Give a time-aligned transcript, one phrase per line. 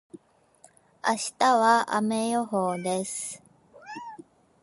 [1.07, 3.43] 明日は雨予報です。